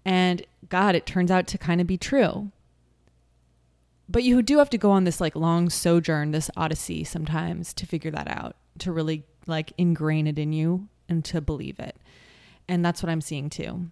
And 0.04 0.44
God, 0.68 0.96
it 0.96 1.06
turns 1.06 1.30
out 1.30 1.46
to 1.46 1.60
kind 1.60 1.80
of 1.80 1.86
be 1.86 2.00
true. 2.00 2.50
But 4.10 4.24
you 4.24 4.42
do 4.42 4.58
have 4.58 4.70
to 4.72 4.78
go 4.78 4.92
on 4.92 5.06
this 5.06 5.22
like 5.22 5.36
long 5.36 5.70
sojourn, 5.70 6.32
this 6.32 6.52
odyssey 6.58 7.04
sometimes 7.04 7.74
to 7.76 7.86
figure 7.86 8.12
that 8.12 8.28
out, 8.28 8.56
to 8.80 8.92
really 8.92 9.24
like 9.48 9.74
ingrain 9.78 10.28
it 10.28 10.38
in 10.38 10.54
you 10.54 10.88
and 11.08 11.24
to 11.26 11.42
believe 11.42 11.80
it. 11.80 11.98
And 12.68 12.84
that's 12.84 13.02
what 13.02 13.10
I'm 13.10 13.22
seeing 13.22 13.50
too. 13.50 13.90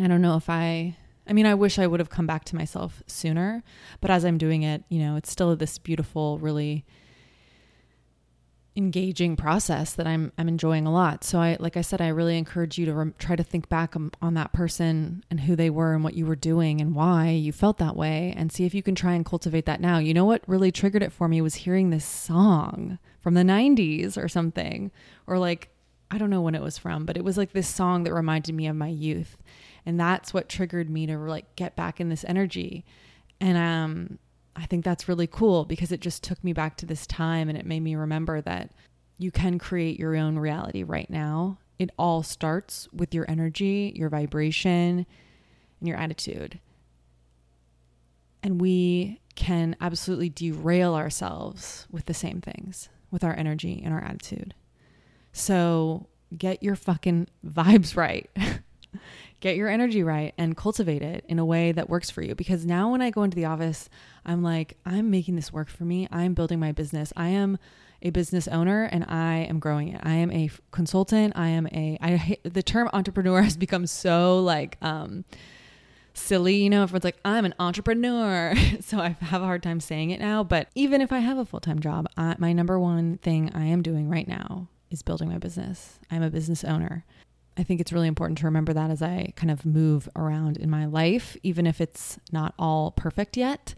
I 0.00 0.06
don't 0.06 0.22
know 0.22 0.36
if 0.36 0.48
I 0.48 0.96
I 1.26 1.32
mean, 1.32 1.46
I 1.46 1.54
wish 1.54 1.78
I 1.78 1.86
would 1.86 2.00
have 2.00 2.10
come 2.10 2.26
back 2.26 2.44
to 2.46 2.56
myself 2.56 3.02
sooner, 3.06 3.62
but 4.00 4.10
as 4.10 4.24
I'm 4.24 4.36
doing 4.36 4.62
it, 4.62 4.82
you 4.88 4.98
know, 4.98 5.14
it's 5.14 5.30
still 5.30 5.54
this 5.54 5.78
beautiful, 5.78 6.38
really 6.38 6.84
engaging 8.80 9.36
process 9.36 9.92
that 9.92 10.06
I'm 10.06 10.32
I'm 10.38 10.48
enjoying 10.48 10.86
a 10.86 10.92
lot. 10.92 11.22
So 11.22 11.38
I 11.38 11.56
like 11.60 11.76
I 11.76 11.82
said 11.82 12.00
I 12.00 12.08
really 12.08 12.38
encourage 12.38 12.78
you 12.78 12.86
to 12.86 12.94
re- 12.94 13.12
try 13.18 13.36
to 13.36 13.44
think 13.44 13.68
back 13.68 13.94
on, 13.94 14.10
on 14.22 14.34
that 14.34 14.52
person 14.52 15.22
and 15.30 15.40
who 15.40 15.54
they 15.54 15.70
were 15.70 15.94
and 15.94 16.02
what 16.02 16.14
you 16.14 16.26
were 16.26 16.36
doing 16.36 16.80
and 16.80 16.94
why 16.94 17.28
you 17.28 17.52
felt 17.52 17.78
that 17.78 17.94
way 17.94 18.34
and 18.36 18.50
see 18.50 18.64
if 18.64 18.74
you 18.74 18.82
can 18.82 18.94
try 18.94 19.12
and 19.12 19.24
cultivate 19.24 19.66
that 19.66 19.80
now. 19.80 19.98
You 19.98 20.14
know 20.14 20.24
what 20.24 20.42
really 20.48 20.72
triggered 20.72 21.02
it 21.02 21.12
for 21.12 21.28
me 21.28 21.40
was 21.40 21.56
hearing 21.56 21.90
this 21.90 22.04
song 22.04 22.98
from 23.20 23.34
the 23.34 23.42
90s 23.42 24.16
or 24.16 24.28
something 24.28 24.90
or 25.26 25.38
like 25.38 25.68
I 26.10 26.18
don't 26.18 26.30
know 26.30 26.40
when 26.40 26.56
it 26.56 26.62
was 26.62 26.76
from, 26.76 27.04
but 27.04 27.16
it 27.16 27.22
was 27.22 27.36
like 27.36 27.52
this 27.52 27.68
song 27.68 28.02
that 28.04 28.12
reminded 28.12 28.54
me 28.54 28.66
of 28.66 28.74
my 28.74 28.88
youth. 28.88 29.36
And 29.86 30.00
that's 30.00 30.34
what 30.34 30.48
triggered 30.48 30.90
me 30.90 31.06
to 31.06 31.16
like 31.18 31.54
get 31.54 31.76
back 31.76 32.00
in 32.00 32.08
this 32.08 32.24
energy. 32.24 32.84
And 33.40 33.56
um 33.56 34.18
I 34.56 34.66
think 34.66 34.84
that's 34.84 35.08
really 35.08 35.26
cool 35.26 35.64
because 35.64 35.92
it 35.92 36.00
just 36.00 36.22
took 36.22 36.42
me 36.42 36.52
back 36.52 36.76
to 36.78 36.86
this 36.86 37.06
time 37.06 37.48
and 37.48 37.56
it 37.56 37.66
made 37.66 37.80
me 37.80 37.94
remember 37.94 38.40
that 38.42 38.72
you 39.18 39.30
can 39.30 39.58
create 39.58 39.98
your 39.98 40.16
own 40.16 40.38
reality 40.38 40.82
right 40.82 41.08
now. 41.08 41.58
It 41.78 41.90
all 41.98 42.22
starts 42.22 42.88
with 42.92 43.14
your 43.14 43.30
energy, 43.30 43.92
your 43.94 44.08
vibration, 44.08 45.06
and 45.78 45.88
your 45.88 45.96
attitude. 45.96 46.58
And 48.42 48.60
we 48.60 49.20
can 49.34 49.76
absolutely 49.80 50.28
derail 50.28 50.94
ourselves 50.94 51.86
with 51.90 52.06
the 52.06 52.14
same 52.14 52.40
things, 52.40 52.88
with 53.10 53.24
our 53.24 53.34
energy 53.34 53.80
and 53.84 53.94
our 53.94 54.02
attitude. 54.02 54.54
So 55.32 56.08
get 56.36 56.62
your 56.62 56.76
fucking 56.76 57.28
vibes 57.46 57.96
right. 57.96 58.28
get 59.40 59.56
your 59.56 59.68
energy 59.68 60.02
right 60.02 60.34
and 60.38 60.56
cultivate 60.56 61.02
it 61.02 61.24
in 61.28 61.38
a 61.38 61.44
way 61.44 61.72
that 61.72 61.88
works 61.88 62.10
for 62.10 62.22
you. 62.22 62.34
Because 62.34 62.64
now 62.64 62.90
when 62.90 63.02
I 63.02 63.10
go 63.10 63.22
into 63.22 63.34
the 63.34 63.46
office, 63.46 63.88
I'm 64.24 64.42
like, 64.42 64.76
I'm 64.86 65.10
making 65.10 65.36
this 65.36 65.52
work 65.52 65.68
for 65.68 65.84
me. 65.84 66.06
I'm 66.10 66.34
building 66.34 66.60
my 66.60 66.72
business. 66.72 67.12
I 67.16 67.28
am 67.28 67.58
a 68.02 68.10
business 68.10 68.48
owner 68.48 68.84
and 68.84 69.04
I 69.08 69.46
am 69.48 69.58
growing 69.58 69.88
it. 69.88 70.00
I 70.02 70.14
am 70.14 70.30
a 70.30 70.50
consultant. 70.70 71.34
I 71.36 71.48
am 71.48 71.66
a, 71.68 71.98
I, 72.00 72.36
the 72.44 72.62
term 72.62 72.88
entrepreneur 72.92 73.42
has 73.42 73.56
become 73.56 73.86
so 73.86 74.40
like, 74.40 74.76
um, 74.82 75.24
silly. 76.12 76.56
You 76.56 76.70
know, 76.70 76.82
everyone's 76.82 77.04
like, 77.04 77.18
I'm 77.24 77.44
an 77.44 77.54
entrepreneur. 77.58 78.54
so 78.80 78.98
I 78.98 79.16
have 79.20 79.42
a 79.42 79.46
hard 79.46 79.62
time 79.62 79.80
saying 79.80 80.10
it 80.10 80.20
now. 80.20 80.44
But 80.44 80.68
even 80.74 81.00
if 81.00 81.12
I 81.12 81.18
have 81.18 81.38
a 81.38 81.44
full 81.44 81.60
time 81.60 81.80
job, 81.80 82.06
I, 82.16 82.36
my 82.38 82.52
number 82.52 82.78
one 82.78 83.18
thing 83.18 83.50
I 83.54 83.64
am 83.64 83.82
doing 83.82 84.08
right 84.08 84.28
now 84.28 84.68
is 84.90 85.02
building 85.02 85.28
my 85.28 85.38
business. 85.38 85.98
I'm 86.10 86.22
a 86.22 86.30
business 86.30 86.64
owner. 86.64 87.04
I 87.56 87.62
think 87.62 87.80
it's 87.80 87.92
really 87.92 88.08
important 88.08 88.38
to 88.38 88.46
remember 88.46 88.72
that 88.72 88.90
as 88.90 89.02
I 89.02 89.32
kind 89.36 89.50
of 89.50 89.66
move 89.66 90.08
around 90.16 90.56
in 90.56 90.70
my 90.70 90.86
life, 90.86 91.36
even 91.42 91.66
if 91.66 91.80
it's 91.80 92.18
not 92.32 92.54
all 92.58 92.92
perfect 92.92 93.36
yet. 93.36 93.74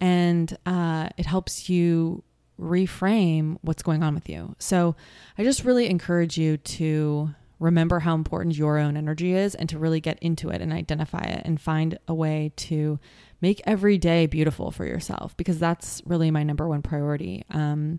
And 0.00 0.56
uh, 0.64 1.08
it 1.16 1.26
helps 1.26 1.68
you 1.68 2.22
reframe 2.60 3.58
what's 3.62 3.82
going 3.82 4.02
on 4.02 4.14
with 4.14 4.28
you. 4.28 4.54
So 4.58 4.96
I 5.36 5.44
just 5.44 5.64
really 5.64 5.88
encourage 5.88 6.38
you 6.38 6.56
to 6.56 7.34
remember 7.60 7.98
how 7.98 8.14
important 8.14 8.56
your 8.56 8.78
own 8.78 8.96
energy 8.96 9.32
is 9.32 9.54
and 9.54 9.68
to 9.68 9.78
really 9.78 10.00
get 10.00 10.18
into 10.20 10.48
it 10.50 10.62
and 10.62 10.72
identify 10.72 11.22
it 11.22 11.42
and 11.44 11.60
find 11.60 11.98
a 12.06 12.14
way 12.14 12.52
to 12.56 13.00
make 13.40 13.60
every 13.64 13.98
day 13.98 14.26
beautiful 14.26 14.70
for 14.70 14.84
yourself 14.84 15.36
because 15.36 15.58
that's 15.58 16.02
really 16.06 16.30
my 16.30 16.42
number 16.42 16.68
one 16.68 16.82
priority. 16.82 17.44
Um, 17.50 17.98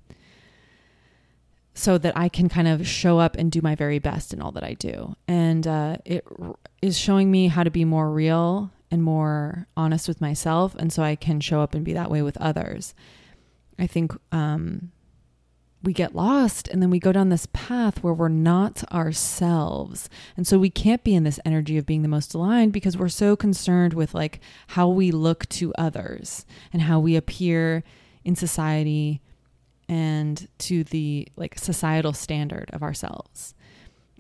so 1.79 1.97
that 1.97 2.17
I 2.17 2.27
can 2.27 2.49
kind 2.49 2.67
of 2.67 2.85
show 2.85 3.19
up 3.19 3.37
and 3.37 3.49
do 3.49 3.61
my 3.61 3.73
very 3.73 3.99
best 3.99 4.33
in 4.33 4.41
all 4.41 4.51
that 4.51 4.65
I 4.65 4.73
do. 4.73 5.15
And 5.29 5.65
uh, 5.65 5.97
it 6.03 6.25
r- 6.37 6.55
is 6.81 6.97
showing 6.97 7.31
me 7.31 7.47
how 7.47 7.63
to 7.63 7.71
be 7.71 7.85
more 7.85 8.11
real 8.11 8.71
and 8.91 9.01
more 9.01 9.65
honest 9.77 10.05
with 10.07 10.19
myself. 10.19 10.75
And 10.75 10.91
so 10.91 11.03
I 11.03 11.15
can 11.15 11.39
show 11.39 11.61
up 11.61 11.73
and 11.73 11.85
be 11.85 11.93
that 11.93 12.11
way 12.11 12.21
with 12.21 12.35
others. 12.37 12.93
I 13.77 13.87
think 13.87 14.11
um, 14.33 14.91
we 15.81 15.93
get 15.93 16.13
lost 16.13 16.67
and 16.67 16.81
then 16.81 16.89
we 16.89 16.99
go 16.99 17.13
down 17.13 17.29
this 17.29 17.47
path 17.53 18.03
where 18.03 18.13
we're 18.13 18.27
not 18.27 18.83
ourselves. 18.91 20.09
And 20.35 20.45
so 20.45 20.59
we 20.59 20.69
can't 20.69 21.05
be 21.05 21.15
in 21.15 21.23
this 21.23 21.39
energy 21.45 21.77
of 21.77 21.85
being 21.85 22.01
the 22.01 22.09
most 22.09 22.33
aligned 22.33 22.73
because 22.73 22.97
we're 22.97 23.07
so 23.07 23.37
concerned 23.37 23.93
with 23.93 24.13
like 24.13 24.41
how 24.67 24.89
we 24.89 25.11
look 25.11 25.47
to 25.49 25.73
others 25.75 26.45
and 26.73 26.81
how 26.81 26.99
we 26.99 27.15
appear 27.15 27.85
in 28.25 28.35
society 28.35 29.21
and 29.89 30.47
to 30.59 30.83
the 30.85 31.27
like 31.35 31.57
societal 31.57 32.13
standard 32.13 32.69
of 32.71 32.83
ourselves. 32.83 33.55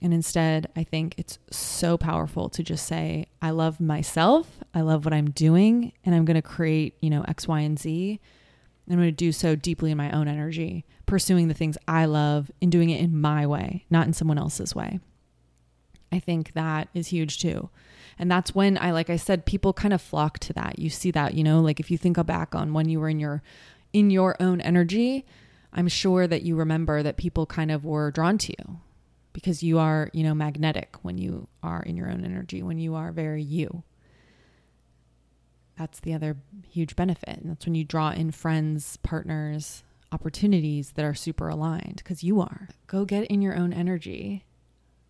And 0.01 0.13
instead, 0.13 0.67
I 0.75 0.83
think 0.83 1.13
it's 1.17 1.37
so 1.51 1.97
powerful 1.97 2.49
to 2.49 2.63
just 2.63 2.87
say, 2.87 3.27
I 3.41 3.51
love 3.51 3.79
myself, 3.79 4.47
I 4.73 4.81
love 4.81 5.05
what 5.05 5.13
I'm 5.13 5.29
doing, 5.29 5.91
and 6.03 6.15
I'm 6.15 6.25
going 6.25 6.35
to 6.35 6.41
create, 6.41 6.95
you 7.01 7.09
know, 7.09 7.23
X, 7.27 7.47
Y, 7.47 7.59
and 7.59 7.77
Z. 7.77 8.19
I'm 8.89 8.95
going 8.95 9.07
to 9.07 9.11
do 9.11 9.31
so 9.31 9.55
deeply 9.55 9.91
in 9.91 9.97
my 9.97 10.09
own 10.11 10.27
energy, 10.27 10.85
pursuing 11.05 11.47
the 11.47 11.53
things 11.53 11.77
I 11.87 12.05
love 12.05 12.49
and 12.61 12.71
doing 12.71 12.89
it 12.89 13.01
in 13.01 13.19
my 13.19 13.45
way, 13.45 13.85
not 13.89 14.07
in 14.07 14.13
someone 14.13 14.39
else's 14.39 14.73
way. 14.73 14.99
I 16.11 16.17
think 16.17 16.53
that 16.53 16.87
is 16.95 17.07
huge 17.09 17.39
too. 17.39 17.69
And 18.17 18.31
that's 18.31 18.55
when 18.55 18.77
I, 18.79 18.91
like 18.91 19.09
I 19.09 19.17
said, 19.17 19.45
people 19.45 19.73
kind 19.73 19.93
of 19.93 20.01
flock 20.01 20.39
to 20.39 20.53
that. 20.53 20.79
You 20.79 20.89
see 20.89 21.11
that, 21.11 21.35
you 21.35 21.43
know, 21.43 21.59
like 21.59 21.79
if 21.79 21.91
you 21.91 21.97
think 21.97 22.25
back 22.25 22.55
on 22.55 22.73
when 22.73 22.89
you 22.89 22.99
were 22.99 23.09
in 23.09 23.19
your, 23.19 23.43
in 23.93 24.09
your 24.09 24.35
own 24.39 24.59
energy, 24.61 25.25
I'm 25.71 25.87
sure 25.87 26.27
that 26.27 26.41
you 26.41 26.55
remember 26.55 27.03
that 27.03 27.17
people 27.17 27.45
kind 27.45 27.71
of 27.71 27.85
were 27.85 28.11
drawn 28.11 28.37
to 28.39 28.53
you 28.57 28.79
because 29.33 29.61
you 29.61 29.77
are, 29.79 30.09
you 30.13 30.23
know, 30.23 30.33
magnetic 30.33 30.97
when 31.03 31.17
you 31.17 31.47
are 31.61 31.83
in 31.83 31.95
your 31.95 32.09
own 32.09 32.25
energy, 32.25 32.63
when 32.63 32.79
you 32.79 32.95
are 32.95 33.11
very 33.11 33.43
you. 33.43 33.83
That's 35.77 35.99
the 35.99 36.13
other 36.13 36.37
huge 36.69 36.95
benefit. 36.95 37.37
And 37.37 37.51
that's 37.51 37.65
when 37.65 37.75
you 37.75 37.85
draw 37.85 38.11
in 38.11 38.31
friends, 38.31 38.97
partners, 38.97 39.83
opportunities 40.11 40.91
that 40.91 41.05
are 41.05 41.13
super 41.13 41.47
aligned 41.47 41.97
because 41.97 42.23
you 42.23 42.41
are. 42.41 42.69
Go 42.87 43.05
get 43.05 43.25
in 43.25 43.41
your 43.41 43.55
own 43.55 43.71
energy. 43.71 44.45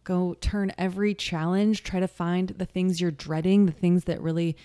Go 0.04 0.36
turn 0.36 0.72
every 0.78 1.14
challenge, 1.14 1.84
try 1.84 2.00
to 2.00 2.08
find 2.08 2.50
the 2.50 2.66
things 2.66 3.00
you're 3.00 3.12
dreading, 3.12 3.66
the 3.66 3.72
things 3.72 4.06
that 4.06 4.22
really 4.22 4.56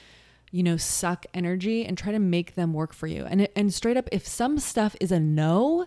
you 0.55 0.63
know, 0.63 0.77
suck 0.77 1.27
energy 1.35 1.85
and 1.85 1.99
try 1.99 2.13
to 2.13 2.21
make 2.21 2.55
them 2.55 2.73
work 2.73 2.95
for 2.95 3.09
you. 3.09 3.25
And 3.25 3.49
and 3.57 3.75
straight 3.75 3.97
up 3.97 4.09
if 4.13 4.25
some 4.25 4.61
stuff 4.61 4.95
is 5.01 5.11
a 5.11 5.19
no, 5.19 5.87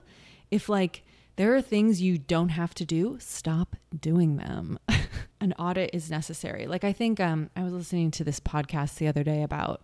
if 0.51 0.67
like 0.67 1.05
there 1.37 1.55
are 1.55 1.61
things 1.61 2.01
you 2.01 2.17
don't 2.17 2.49
have 2.49 2.73
to 2.75 2.83
do, 2.83 3.15
stop 3.21 3.77
doing 3.97 4.35
them. 4.35 4.77
An 5.39 5.53
audit 5.53 5.91
is 5.93 6.11
necessary. 6.11 6.67
Like 6.67 6.83
I 6.83 6.91
think 6.91 7.21
um 7.21 7.49
I 7.55 7.63
was 7.63 7.71
listening 7.71 8.11
to 8.11 8.25
this 8.25 8.41
podcast 8.41 8.95
the 8.95 9.07
other 9.07 9.23
day 9.23 9.41
about 9.41 9.83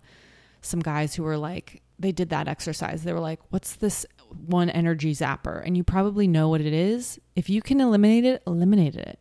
some 0.60 0.82
guys 0.82 1.16
who 1.16 1.24
were 1.24 1.38
like 1.38 1.82
they 1.98 2.12
did 2.12 2.28
that 2.32 2.50
exercise. 2.50 3.04
They 3.04 3.14
were 3.14 3.22
like, 3.22 3.40
"What's 3.52 3.78
this 3.78 4.06
one 4.32 4.70
energy 4.70 5.14
zapper?" 5.14 5.66
And 5.66 5.78
you 5.78 5.86
probably 5.86 6.28
know 6.28 6.50
what 6.50 6.60
it 6.60 6.74
is. 6.74 7.22
If 7.38 7.50
you 7.50 7.62
can 7.62 7.80
eliminate 7.80 8.26
it, 8.26 8.44
eliminate 8.46 8.98
it. 8.98 9.18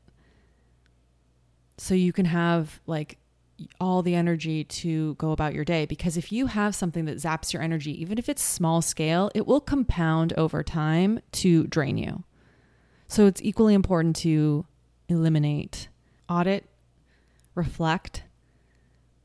So 1.78 1.94
you 1.94 2.12
can 2.12 2.24
have 2.24 2.80
like 2.84 3.18
all 3.80 4.02
the 4.02 4.14
energy 4.14 4.64
to 4.64 5.14
go 5.14 5.32
about 5.32 5.54
your 5.54 5.64
day. 5.64 5.86
Because 5.86 6.16
if 6.16 6.32
you 6.32 6.46
have 6.46 6.74
something 6.74 7.04
that 7.06 7.18
zaps 7.18 7.52
your 7.52 7.62
energy, 7.62 8.00
even 8.00 8.18
if 8.18 8.28
it's 8.28 8.42
small 8.42 8.82
scale, 8.82 9.30
it 9.34 9.46
will 9.46 9.60
compound 9.60 10.32
over 10.36 10.62
time 10.62 11.20
to 11.32 11.66
drain 11.66 11.98
you. 11.98 12.24
So 13.08 13.26
it's 13.26 13.42
equally 13.42 13.74
important 13.74 14.16
to 14.16 14.66
eliminate, 15.08 15.88
audit, 16.28 16.64
reflect, 17.54 18.24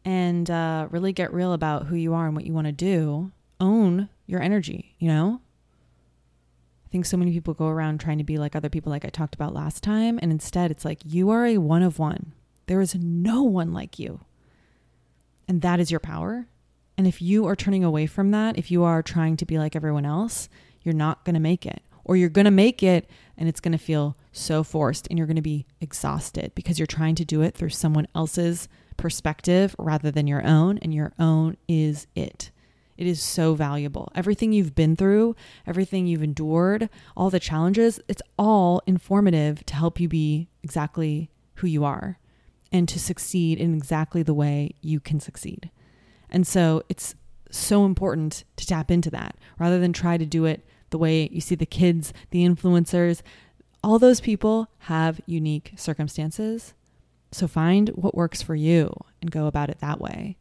and 0.03 0.49
uh, 0.49 0.87
really 0.89 1.13
get 1.13 1.33
real 1.33 1.53
about 1.53 1.87
who 1.87 1.95
you 1.95 2.13
are 2.13 2.25
and 2.25 2.35
what 2.35 2.45
you 2.45 2.53
want 2.53 2.67
to 2.67 2.73
do. 2.73 3.31
Own 3.59 4.09
your 4.25 4.41
energy, 4.41 4.95
you 4.99 5.07
know? 5.07 5.41
I 6.85 6.89
think 6.89 7.05
so 7.05 7.17
many 7.17 7.31
people 7.31 7.53
go 7.53 7.67
around 7.67 7.99
trying 7.99 8.17
to 8.17 8.23
be 8.23 8.37
like 8.37 8.55
other 8.55 8.69
people, 8.69 8.89
like 8.89 9.03
I 9.03 9.09
talked 9.09 9.35
about 9.35 9.53
last 9.53 9.83
time. 9.83 10.17
And 10.21 10.31
instead, 10.31 10.71
it's 10.71 10.85
like 10.85 10.99
you 11.03 11.29
are 11.29 11.45
a 11.45 11.57
one 11.57 11.83
of 11.83 11.99
one. 11.99 12.33
There 12.67 12.79
is 12.79 12.95
no 12.95 13.43
one 13.43 13.73
like 13.73 13.99
you. 13.99 14.21
And 15.47 15.61
that 15.61 15.79
is 15.79 15.91
your 15.91 15.99
power. 15.99 16.47
And 16.97 17.07
if 17.07 17.21
you 17.21 17.45
are 17.45 17.55
turning 17.55 17.83
away 17.83 18.07
from 18.07 18.31
that, 18.31 18.57
if 18.57 18.71
you 18.71 18.83
are 18.83 19.03
trying 19.03 19.37
to 19.37 19.45
be 19.45 19.59
like 19.59 19.75
everyone 19.75 20.05
else, 20.05 20.49
you're 20.81 20.95
not 20.95 21.23
going 21.23 21.35
to 21.35 21.39
make 21.39 21.65
it. 21.65 21.81
Or 22.03 22.15
you're 22.15 22.29
going 22.29 22.45
to 22.45 22.51
make 22.51 22.81
it 22.81 23.09
and 23.37 23.47
it's 23.47 23.59
going 23.59 23.73
to 23.73 23.77
feel 23.77 24.17
so 24.31 24.63
forced 24.63 25.07
and 25.07 25.17
you're 25.17 25.27
going 25.27 25.35
to 25.35 25.41
be 25.41 25.65
exhausted 25.81 26.53
because 26.55 26.79
you're 26.79 26.87
trying 26.87 27.15
to 27.15 27.25
do 27.25 27.41
it 27.41 27.53
through 27.53 27.69
someone 27.69 28.07
else's 28.15 28.67
perspective 28.95 29.75
rather 29.77 30.09
than 30.09 30.25
your 30.25 30.45
own. 30.45 30.79
And 30.79 30.93
your 30.93 31.13
own 31.19 31.57
is 31.67 32.07
it. 32.15 32.49
It 32.97 33.05
is 33.05 33.21
so 33.21 33.53
valuable. 33.53 34.11
Everything 34.15 34.53
you've 34.53 34.73
been 34.73 34.95
through, 34.95 35.35
everything 35.67 36.07
you've 36.07 36.23
endured, 36.23 36.89
all 37.15 37.29
the 37.29 37.39
challenges, 37.39 37.99
it's 38.07 38.23
all 38.39 38.81
informative 38.87 39.63
to 39.67 39.75
help 39.75 39.99
you 39.99 40.07
be 40.07 40.47
exactly 40.63 41.29
who 41.55 41.67
you 41.67 41.83
are 41.83 42.17
and 42.71 42.87
to 42.89 42.99
succeed 42.99 43.59
in 43.59 43.73
exactly 43.73 44.23
the 44.23 44.33
way 44.33 44.71
you 44.81 44.99
can 44.99 45.19
succeed. 45.19 45.69
And 46.29 46.45
so 46.45 46.83
it's 46.89 47.15
so 47.49 47.85
important 47.85 48.43
to 48.57 48.65
tap 48.65 48.91
into 48.91 49.09
that 49.11 49.37
rather 49.57 49.79
than 49.79 49.93
try 49.93 50.17
to 50.17 50.25
do 50.25 50.45
it 50.45 50.65
the 50.89 50.97
way 50.97 51.29
you 51.31 51.41
see 51.41 51.55
the 51.55 51.65
kids, 51.65 52.13
the 52.31 52.45
influencers, 52.45 53.21
all 53.83 53.99
those 53.99 54.21
people 54.21 54.69
have 54.79 55.21
unique 55.25 55.73
circumstances. 55.75 56.73
So 57.31 57.47
find 57.47 57.89
what 57.89 58.15
works 58.15 58.41
for 58.41 58.55
you 58.55 58.93
and 59.21 59.31
go 59.31 59.47
about 59.47 59.69
it 59.69 59.79
that 59.79 59.99
way. 59.99 60.37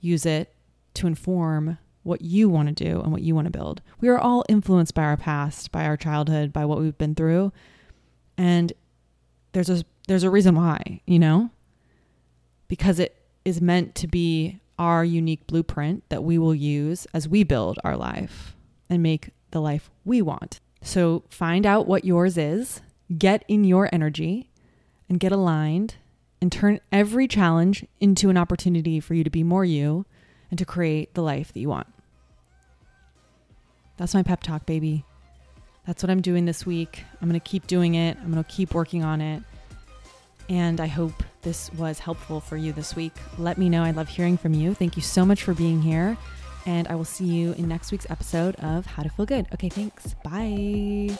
Use 0.00 0.24
it 0.24 0.54
to 0.94 1.06
inform 1.06 1.78
what 2.02 2.22
you 2.22 2.48
want 2.48 2.68
to 2.68 2.84
do 2.84 3.00
and 3.00 3.12
what 3.12 3.22
you 3.22 3.34
want 3.34 3.46
to 3.46 3.50
build. 3.50 3.82
We 4.00 4.08
are 4.08 4.18
all 4.18 4.44
influenced 4.48 4.94
by 4.94 5.04
our 5.04 5.16
past, 5.16 5.70
by 5.70 5.84
our 5.84 5.96
childhood, 5.96 6.52
by 6.52 6.64
what 6.64 6.78
we've 6.78 6.96
been 6.96 7.14
through. 7.14 7.52
And 8.38 8.72
there's 9.52 9.68
a 9.68 9.84
there's 10.08 10.22
a 10.22 10.30
reason 10.30 10.54
why, 10.54 11.02
you 11.06 11.18
know? 11.18 11.50
Because 12.70 13.00
it 13.00 13.16
is 13.44 13.60
meant 13.60 13.96
to 13.96 14.06
be 14.06 14.60
our 14.78 15.04
unique 15.04 15.44
blueprint 15.48 16.08
that 16.08 16.22
we 16.22 16.38
will 16.38 16.54
use 16.54 17.04
as 17.12 17.28
we 17.28 17.42
build 17.42 17.80
our 17.82 17.96
life 17.96 18.54
and 18.88 19.02
make 19.02 19.30
the 19.50 19.60
life 19.60 19.90
we 20.04 20.22
want. 20.22 20.60
So 20.80 21.24
find 21.28 21.66
out 21.66 21.88
what 21.88 22.04
yours 22.04 22.38
is, 22.38 22.80
get 23.18 23.44
in 23.48 23.64
your 23.64 23.88
energy, 23.92 24.50
and 25.08 25.18
get 25.18 25.32
aligned, 25.32 25.96
and 26.40 26.52
turn 26.52 26.78
every 26.92 27.26
challenge 27.26 27.84
into 27.98 28.30
an 28.30 28.36
opportunity 28.36 29.00
for 29.00 29.14
you 29.14 29.24
to 29.24 29.30
be 29.30 29.42
more 29.42 29.64
you 29.64 30.06
and 30.48 30.56
to 30.56 30.64
create 30.64 31.14
the 31.14 31.22
life 31.22 31.52
that 31.52 31.58
you 31.58 31.68
want. 31.68 31.88
That's 33.96 34.14
my 34.14 34.22
pep 34.22 34.44
talk, 34.44 34.64
baby. 34.64 35.04
That's 35.88 36.04
what 36.04 36.10
I'm 36.10 36.22
doing 36.22 36.44
this 36.44 36.64
week. 36.64 37.02
I'm 37.20 37.28
going 37.28 37.38
to 37.38 37.44
keep 37.44 37.66
doing 37.66 37.96
it, 37.96 38.16
I'm 38.22 38.30
going 38.30 38.44
to 38.44 38.48
keep 38.48 38.74
working 38.74 39.02
on 39.02 39.20
it. 39.20 39.42
And 40.50 40.80
I 40.80 40.88
hope 40.88 41.22
this 41.42 41.72
was 41.74 42.00
helpful 42.00 42.40
for 42.40 42.56
you 42.56 42.72
this 42.72 42.96
week. 42.96 43.12
Let 43.38 43.56
me 43.56 43.68
know. 43.68 43.84
I 43.84 43.92
love 43.92 44.08
hearing 44.08 44.36
from 44.36 44.52
you. 44.52 44.74
Thank 44.74 44.96
you 44.96 45.02
so 45.02 45.24
much 45.24 45.44
for 45.44 45.54
being 45.54 45.80
here. 45.80 46.18
And 46.66 46.88
I 46.88 46.96
will 46.96 47.04
see 47.04 47.24
you 47.24 47.52
in 47.52 47.68
next 47.68 47.92
week's 47.92 48.10
episode 48.10 48.56
of 48.56 48.84
How 48.84 49.04
to 49.04 49.08
Feel 49.08 49.26
Good. 49.26 49.46
Okay, 49.54 49.68
thanks. 49.68 50.14
Bye. 50.24 51.16